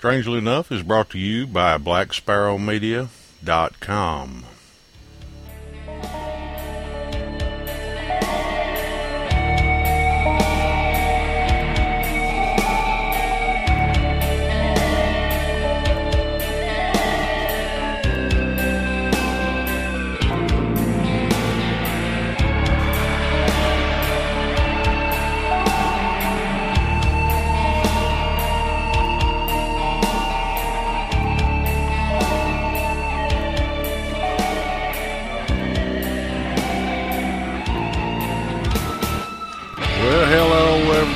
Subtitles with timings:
[0.00, 4.44] strangely enough, is brought to you by BlackSparrowMedia.com.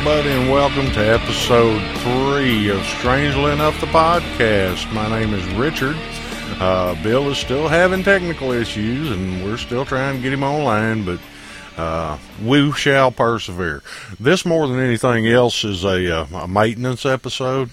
[0.07, 4.93] everybody, and welcome to episode three of Strangely Enough, the podcast.
[4.93, 5.97] My name is Richard.
[6.61, 11.07] Uh, Bill is still having technical issues, and we're still trying to get him online,
[11.07, 11.21] but
[11.79, 13.83] uh, we shall persevere.
[14.21, 17.71] This, more than anything else, is a, uh, a maintenance episode.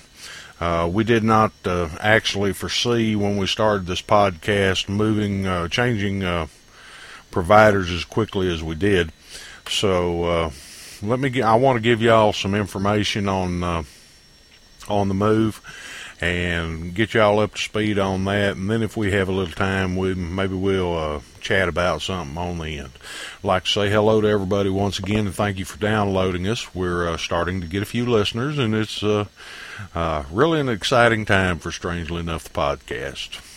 [0.61, 6.47] Uh, we did not uh, actually foresee when we started this podcast moving, uh, changing
[7.29, 9.11] providers as quickly as we did.
[9.67, 10.53] So
[11.01, 11.29] let me.
[11.29, 13.83] Get, I want to give y'all some information on uh,
[14.87, 15.61] on the move
[16.21, 18.55] and get y'all up to speed on that.
[18.55, 22.37] And then if we have a little time, we maybe we'll uh, chat about something
[22.37, 22.91] on the end.
[23.41, 26.75] Like to say hello to everybody once again and thank you for downloading us.
[26.75, 29.25] We're uh, starting to get a few listeners, and it's uh,
[29.95, 33.47] uh, really an exciting time for Strangely Enough the podcast.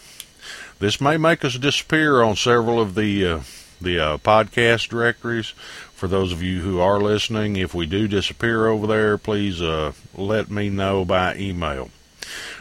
[0.80, 3.40] This may make us disappear on several of the uh,
[3.80, 5.48] the uh, podcast directories.
[5.94, 9.92] For those of you who are listening, if we do disappear over there, please uh,
[10.14, 11.90] let me know by email.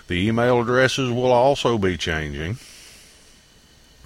[0.10, 2.58] The email addresses will also be changing,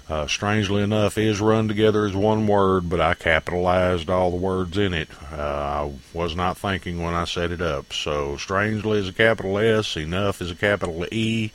[0.09, 4.77] uh, strangely enough is run together as one word but i capitalized all the words
[4.77, 5.09] in it.
[5.33, 7.93] Uh, i was not thinking when i set it up.
[7.93, 11.51] So strangely is a capital s enough is a capital e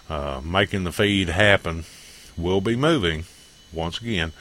[0.10, 1.86] uh, making the feed happen
[2.38, 3.26] will be moving
[3.74, 4.32] once again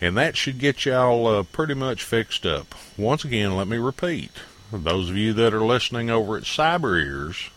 [0.00, 4.30] and that should get y'all uh, pretty much fixed up once again let me repeat
[4.72, 7.50] those of you that are listening over at cyber ears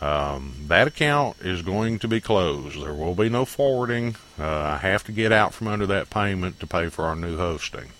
[0.00, 2.80] um, that account is going to be closed.
[2.80, 4.16] There will be no forwarding.
[4.38, 7.36] Uh, I have to get out from under that payment to pay for our new
[7.36, 7.90] hosting.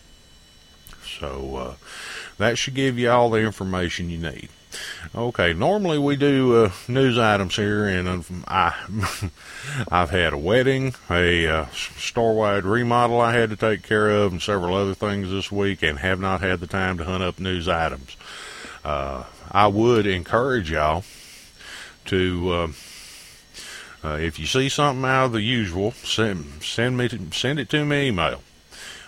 [1.18, 1.74] So uh,
[2.36, 4.48] that should give you all the information you need.
[5.14, 8.74] Okay, normally we do uh, news items here, and um, I,
[9.90, 14.42] I've had a wedding, a uh, store-wide remodel I had to take care of, and
[14.42, 17.68] several other things this week, and have not had the time to hunt up news
[17.68, 18.16] items.
[18.84, 21.04] Uh, I would encourage y'all
[22.06, 22.68] to uh,
[24.04, 27.68] uh, if you see something out of the usual, send send me to, send it
[27.70, 28.42] to me email.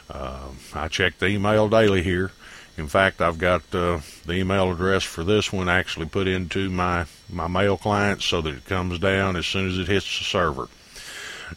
[0.09, 2.33] Uh, I check the email daily here.
[2.81, 7.05] In fact, I've got uh, the email address for this one actually put into my
[7.29, 10.69] my mail client so that it comes down as soon as it hits the server,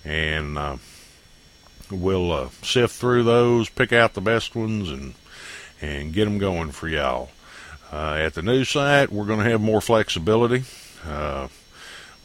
[0.04, 0.76] and uh,
[1.90, 5.14] we'll uh, sift through those, pick out the best ones, and
[5.82, 7.30] and get them going for y'all.
[7.92, 10.66] at the new site, we're going to have more flexibility.
[11.06, 11.48] Uh,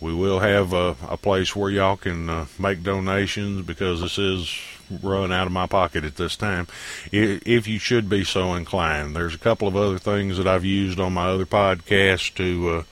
[0.00, 4.56] we will have a, a, place where y'all can uh, make donations because this is
[5.02, 6.66] run out of my pocket at this time.
[7.12, 10.98] If you should be so inclined, there's a couple of other things that I've used
[11.00, 12.82] on my other podcasts to uh,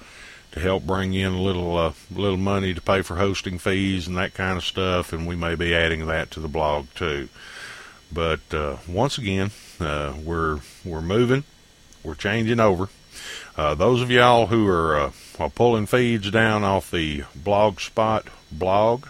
[0.53, 4.17] to help bring in a little uh, little money to pay for hosting fees and
[4.17, 7.29] that kind of stuff, and we may be adding that to the blog too.
[8.13, 9.51] But uh, once again,
[9.81, 11.45] uh, we're we're moving,
[12.03, 12.89] we're changing over.
[13.57, 19.07] Uh, those of y'all who are uh, pulling feeds down off the Blogspot blog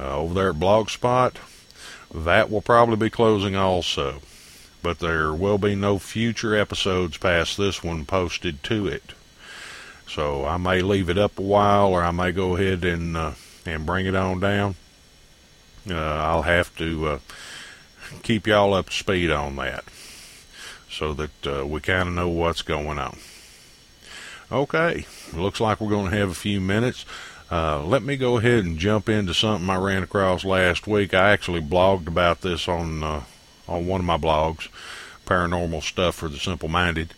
[0.00, 1.34] uh, over there at Blogspot,
[2.14, 4.20] that will probably be closing also.
[4.82, 9.12] But there will be no future episodes past this one posted to it.
[10.08, 13.32] So I may leave it up a while, or I may go ahead and uh,
[13.66, 14.74] and bring it on down.
[15.88, 17.18] Uh, I'll have to uh,
[18.22, 19.84] keep y'all up to speed on that
[20.90, 23.18] so that uh, we kind of know what's going on.
[24.50, 27.04] Okay, looks like we're going to have a few minutes.
[27.50, 31.12] Uh, let me go ahead and jump into something I ran across last week.
[31.12, 33.24] I actually blogged about this on uh,
[33.66, 34.68] on one of my blogs,
[35.26, 37.14] paranormal stuff for the simple-minded,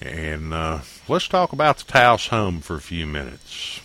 [0.00, 3.80] and uh, let's talk about the Taos hum for a few minutes.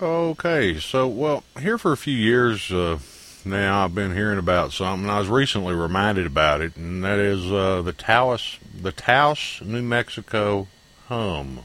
[0.00, 2.98] Okay, so well, here for a few years, uh,
[3.44, 5.10] now I've been hearing about something.
[5.10, 9.82] I was recently reminded about it, and that is uh, the Taos, the Taos, New
[9.82, 10.68] Mexico
[11.08, 11.60] hum.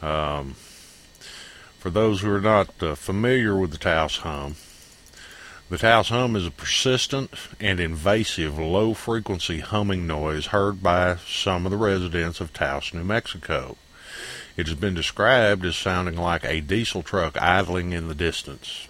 [0.00, 0.54] Um,
[1.84, 4.56] for those who are not uh, familiar with the Taos hum,
[5.68, 11.70] the Taos hum is a persistent and invasive low-frequency humming noise heard by some of
[11.70, 13.76] the residents of Taos, New Mexico.
[14.56, 18.88] It has been described as sounding like a diesel truck idling in the distance.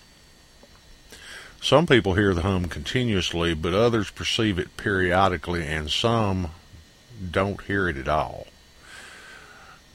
[1.60, 6.52] Some people hear the hum continuously, but others perceive it periodically, and some
[7.28, 8.46] don't hear it at all.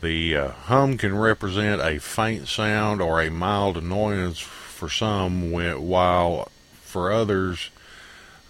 [0.02, 6.50] The uh, hum can represent a faint sound or a mild annoyance for some, while
[6.72, 7.70] for others,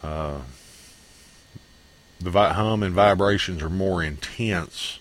[0.03, 0.39] uh,
[2.19, 4.99] the hum and vibrations are more intense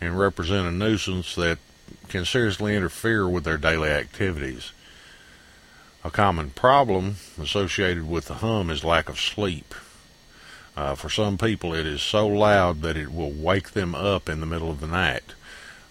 [0.00, 1.58] and represent a nuisance that
[2.08, 4.72] can seriously interfere with their daily activities.
[6.02, 9.74] A common problem associated with the hum is lack of sleep.
[10.76, 14.40] Uh, for some people, it is so loud that it will wake them up in
[14.40, 15.34] the middle of the night.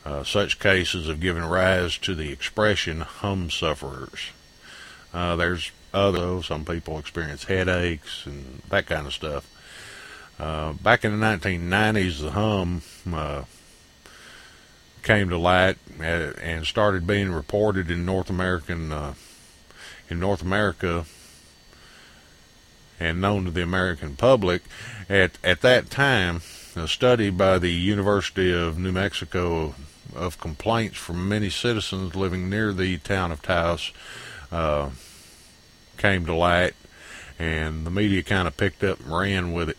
[0.06, 4.30] Uh, such cases have given rise to the expression hum sufferers.
[5.14, 9.50] Uh, there's other, some people experience headaches and that kind of stuff.
[10.40, 12.82] Uh, back in the 1990s, the hum
[13.12, 13.44] uh,
[15.02, 18.92] came to light uh, and started being reported in North American
[20.08, 21.06] in North America
[23.00, 24.62] and known to the American public.
[25.10, 26.42] At, at that time,
[26.76, 29.76] a study by the University of New Mexico
[30.14, 33.92] of complaints from many citizens living near the town of Taos
[34.52, 34.90] uh,
[35.98, 36.74] came to light,
[37.40, 39.78] and the media kind of picked up and ran with it.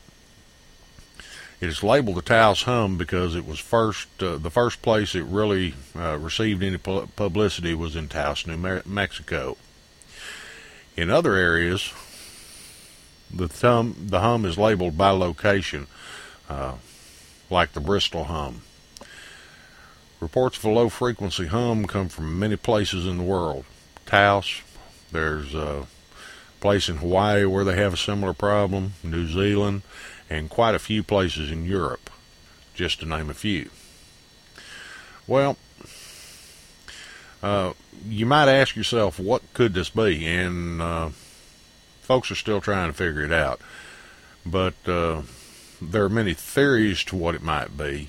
[1.61, 5.25] It is labeled the Taos Hum because it was first uh, the first place it
[5.25, 9.56] really uh, received any publicity was in Taos, New Mexico.
[10.97, 11.92] In other areas,
[13.33, 15.87] the thumb the hum is labeled by location,
[16.49, 16.75] uh,
[17.50, 18.62] like the Bristol hum.
[20.18, 23.64] Reports of a low frequency hum come from many places in the world.
[24.06, 24.62] Taos,
[25.12, 25.87] there's a
[26.61, 29.82] place in Hawaii where they have a similar problem, New Zealand,
[30.30, 32.08] and quite a few places in Europe,
[32.75, 33.70] just to name a few.
[35.26, 35.56] Well,
[37.42, 37.75] uh,
[38.06, 40.26] you might ask yourself, what could this be?
[40.26, 41.11] And uh,
[42.00, 43.61] folks are still trying to figure it out.
[44.46, 45.23] But uh,
[45.82, 48.08] there are many theories to what it might be.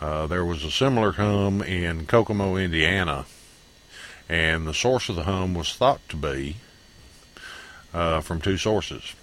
[0.00, 3.26] Uh, there was a similar hum in Kokomo, Indiana,
[4.28, 6.56] and the source of the hum was thought to be
[7.92, 9.14] uh, from two sources.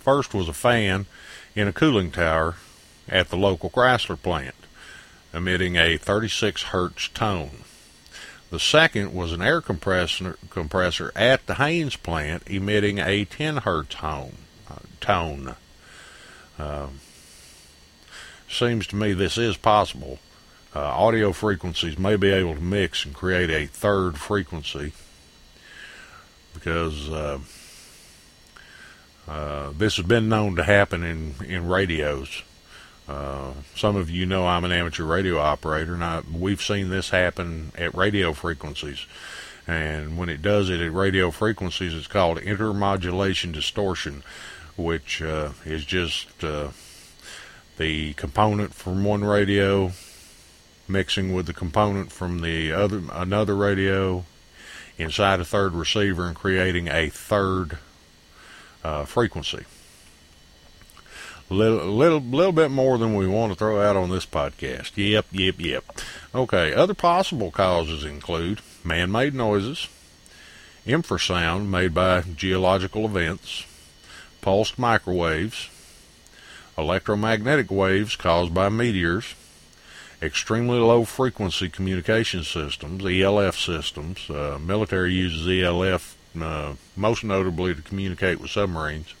[0.00, 1.06] First was a fan
[1.54, 2.56] in a cooling tower
[3.08, 4.54] at the local Chrysler plant,
[5.32, 7.64] emitting a 36 hertz tone.
[8.50, 13.94] The second was an air compressor, compressor at the Haynes plant emitting a 10 hertz
[13.94, 14.36] tone.
[14.70, 15.54] Uh, tone.
[16.58, 16.88] Uh,
[18.52, 20.18] seems to me this is possible.
[20.74, 24.92] Uh, audio frequencies may be able to mix and create a third frequency
[26.54, 27.38] because uh,
[29.28, 32.42] uh, this has been known to happen in, in radios.
[33.08, 37.10] Uh, some of you know I'm an amateur radio operator, and I, we've seen this
[37.10, 39.06] happen at radio frequencies.
[39.66, 44.22] And when it does it at radio frequencies, it's called intermodulation distortion,
[44.76, 46.68] which uh, is just uh,
[47.78, 49.92] the component from one radio
[50.88, 54.24] mixing with the component from the other another radio
[54.98, 57.78] inside a third receiver and creating a third
[58.84, 59.64] uh, frequency
[61.52, 64.92] little, little, little bit more than we want to throw out on this podcast.
[64.96, 65.84] Yep, yep, yep.
[66.34, 69.88] Okay, other possible causes include man-made noises,
[70.86, 73.64] infrasound made by geological events,
[74.40, 75.68] pulsed microwaves,
[76.76, 79.34] electromagnetic waves caused by meteors,
[80.20, 84.30] extremely low frequency communication systems, ELF systems.
[84.30, 89.14] Uh, military uses ELF uh, most notably to communicate with submarines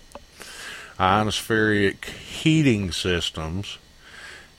[0.98, 3.78] ionospheric heating systems.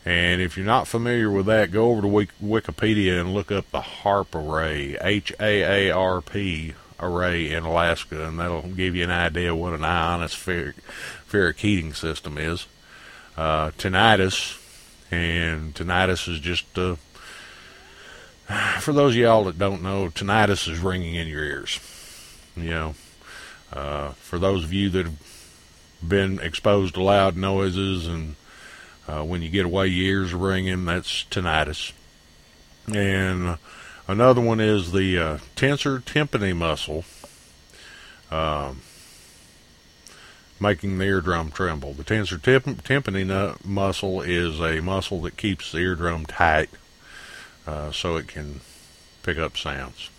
[0.05, 3.79] And if you're not familiar with that, go over to Wikipedia and look up the
[3.79, 9.11] HAARP array, H A A R P array in Alaska, and that'll give you an
[9.11, 12.67] idea what an ionospheric heating system is.
[13.35, 14.59] Uh, tinnitus,
[15.11, 16.95] and tinnitus is just, uh,
[18.79, 21.79] for those of y'all that don't know, tinnitus is ringing in your ears.
[22.55, 22.95] You know,
[23.71, 25.17] uh, for those of you that have
[26.07, 28.35] been exposed to loud noises, and
[29.07, 30.85] uh, when you get away, your ears ringing.
[30.85, 31.91] That's tinnitus.
[32.93, 33.57] And
[34.07, 37.05] another one is the uh, tensor tympani muscle,
[38.29, 38.73] uh,
[40.63, 41.93] making the eardrum tremble.
[41.93, 46.69] The tensor tympani muscle is a muscle that keeps the eardrum tight,
[47.67, 48.61] uh, so it can
[49.21, 50.09] pick up sounds.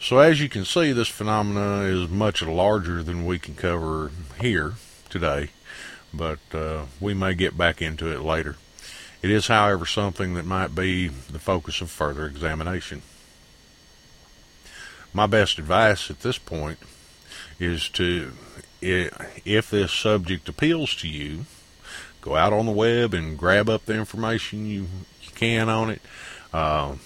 [0.00, 4.72] So as you can see, this phenomena is much larger than we can cover here
[5.08, 5.50] today,
[6.12, 8.56] but uh, we may get back into it later.
[9.22, 13.02] It is, however, something that might be the focus of further examination.
[15.14, 16.78] My best advice at this point
[17.60, 18.32] is to,
[18.82, 21.46] if this subject appeals to you,
[22.20, 24.86] go out on the web and grab up the information you,
[25.22, 26.02] you can on it.
[26.52, 26.96] Uh,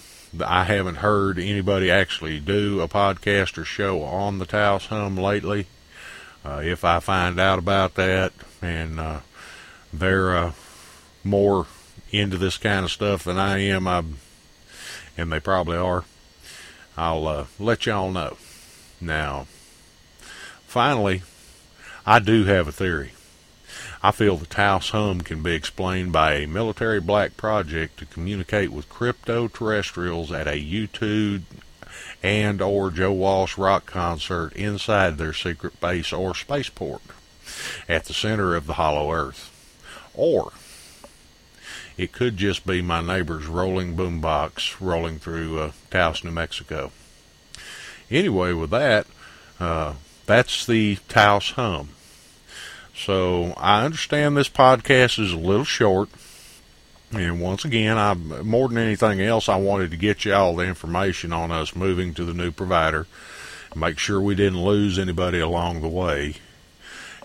[0.45, 5.67] I haven't heard anybody actually do a podcast or show on the Taos Hum lately.
[6.43, 9.19] Uh, if I find out about that and uh,
[9.93, 10.51] they're uh,
[11.23, 11.67] more
[12.11, 14.03] into this kind of stuff than I am, I,
[15.17, 16.05] and they probably are,
[16.97, 18.37] I'll uh, let y'all know.
[18.99, 19.45] Now,
[20.65, 21.21] finally,
[22.09, 23.11] I do have a theory.
[24.01, 28.71] I feel the Taos hum can be explained by a military black project to communicate
[28.71, 31.41] with crypto terrestrials at a U2
[32.23, 37.01] and or Joe Walsh rock concert inside their secret base or spaceport
[37.89, 39.51] at the center of the hollow earth.
[40.13, 40.53] Or
[41.97, 46.93] it could just be my neighbor's rolling boombox rolling through uh, Taos, New Mexico.
[48.09, 49.07] Anyway, with that,
[49.59, 49.95] uh,
[50.25, 51.89] that's the Taos hum.
[52.97, 56.09] So I understand this podcast is a little short.
[57.11, 60.65] And once again, I more than anything else, I wanted to get you all the
[60.65, 63.07] information on us moving to the new provider,
[63.75, 66.35] make sure we didn't lose anybody along the way.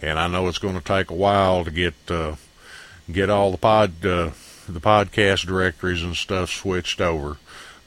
[0.00, 2.37] And I know it's going to take a while to get uh,
[3.11, 4.31] get all the pod uh,
[4.69, 7.38] the podcast directories and stuff switched over.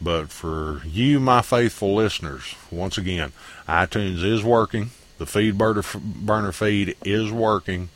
[0.01, 3.31] But for you, my faithful listeners, once again,
[3.67, 4.89] iTunes is working.
[5.17, 7.89] The feed burner, burner feed is working.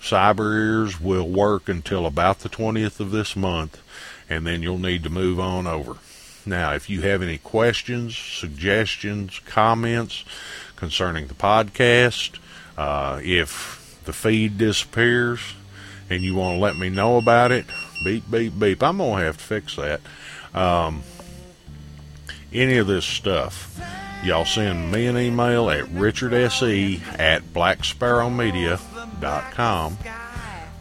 [0.00, 3.80] Cyber ears will work until about the 20th of this month,
[4.28, 5.96] and then you'll need to move on over.
[6.44, 10.24] Now, if you have any questions, suggestions, comments
[10.76, 12.38] concerning the podcast,
[12.78, 15.40] uh, if the feed disappears
[16.08, 17.66] and you want to let me know about it,
[18.04, 18.82] beep, beep, beep.
[18.82, 20.00] I'm going to have to fix that.
[20.54, 21.02] Um,
[22.52, 23.80] any of this stuff,
[24.24, 29.98] y'all send me an email at richardse at blacksparrowmedia.com.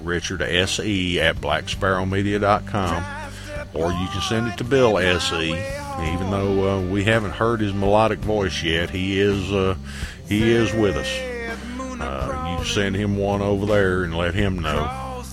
[0.02, 1.20] Richard S.E.
[1.20, 3.26] at blacksparrowmedia.com
[3.76, 5.52] or you can send it to Bill S.E.
[5.52, 9.76] Even though uh, we haven't heard his melodic voice yet, he is uh,
[10.28, 12.02] he is with us.
[12.02, 15.24] Uh, you send him one over there and let him know.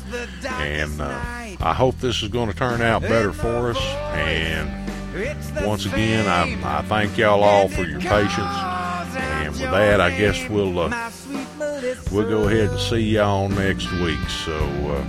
[0.45, 1.19] And uh,
[1.61, 3.81] I hope this is going to turn out better for us.
[4.15, 4.92] And
[5.64, 8.38] once again, I, I thank y'all all for your patience.
[8.38, 11.11] And with that, I guess we'll uh,
[12.11, 14.21] we'll go ahead and see y'all next week.
[14.45, 15.04] So uh,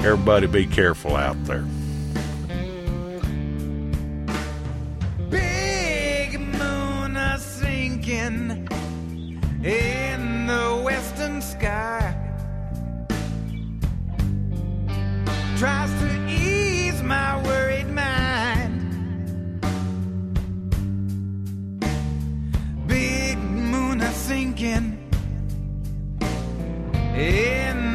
[0.00, 1.64] everybody, be careful out there.
[5.28, 8.68] Big moon a sinking
[9.62, 12.16] in the western sky
[15.56, 16.13] tries to
[24.64, 24.96] in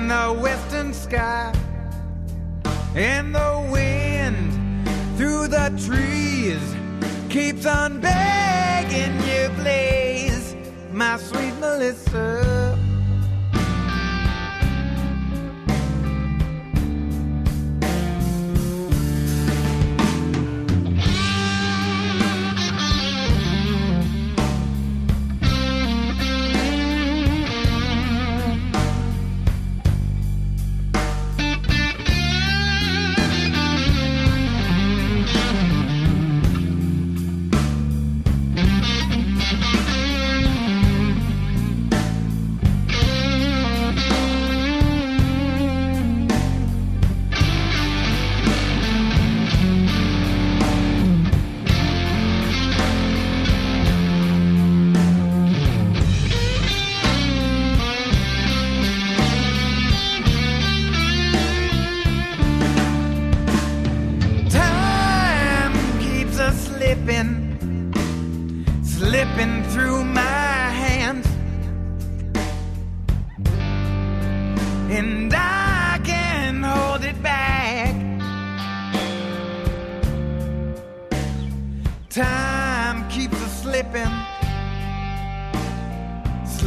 [0.07, 1.51] the western sky,
[2.95, 4.53] and the wind
[5.17, 6.61] through the trees
[7.29, 10.55] keeps on begging you, please,
[10.91, 12.78] my sweet Melissa.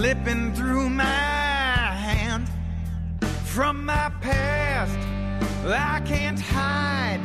[0.02, 2.50] Slipping through my hand
[3.44, 4.98] from my past.
[5.64, 7.20] I can't hide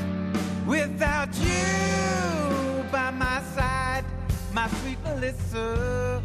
[0.67, 4.05] without you by my side,
[4.53, 6.21] my sweet Melissa.